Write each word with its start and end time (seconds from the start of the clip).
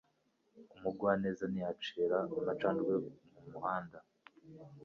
Umugwaneza 0.75 1.43
ntiyacira 1.51 2.17
amacandwe 2.39 2.91
mumuhanda. 3.33 3.99